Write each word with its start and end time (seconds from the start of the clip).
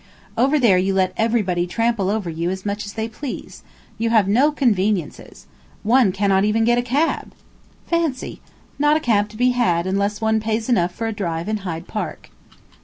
"Over 0.35 0.57
there 0.57 0.79
you 0.79 0.95
let 0.95 1.13
everybody 1.15 1.67
trample 1.67 2.09
over 2.09 2.27
you 2.27 2.49
as 2.49 2.65
much 2.65 2.87
as 2.87 2.93
they 2.93 3.07
please. 3.07 3.61
You 3.99 4.09
have 4.09 4.27
no 4.27 4.51
conveniences. 4.51 5.45
One 5.83 6.11
cannot 6.11 6.43
even 6.43 6.63
get 6.63 6.79
a 6.79 6.81
cab. 6.81 7.33
Fancy! 7.85 8.41
Not 8.79 8.97
a 8.97 8.99
cab 8.99 9.29
to 9.29 9.37
be 9.37 9.51
had 9.51 9.85
unless 9.85 10.19
one 10.19 10.39
pays 10.39 10.69
enough 10.69 10.91
for 10.91 11.05
a 11.05 11.13
drive 11.13 11.47
in 11.47 11.57
Hyde 11.57 11.87
Park." 11.87 12.31